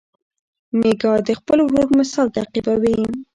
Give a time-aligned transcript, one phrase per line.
[0.79, 2.97] میکا د خپل ورور مثال تعقیبوي.